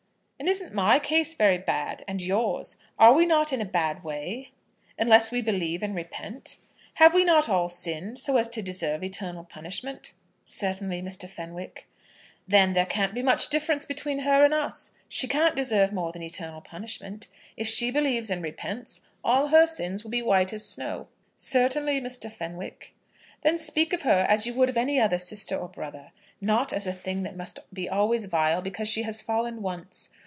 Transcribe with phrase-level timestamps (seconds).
[0.41, 2.75] "And isn't my case very bad, and yours?
[2.97, 4.49] Are we not in a bad way,
[4.97, 6.57] unless we believe and repent?
[6.95, 11.29] Have we not all so sinned as to deserve eternal punishment?" "Certainly, Mr.
[11.29, 11.87] Fenwick."
[12.47, 14.93] "Then there can't be much difference between her and us.
[15.07, 17.27] She can't deserve more than eternal punishment.
[17.55, 21.07] If she believes and repents, all her sins will be white as snow."
[21.37, 22.31] "Certainly, Mr.
[22.31, 22.95] Fenwick."
[23.43, 26.11] "Then speak of her as you would of any other sister or brother,
[26.41, 30.09] not as a thing that must be always vile because she has fallen once.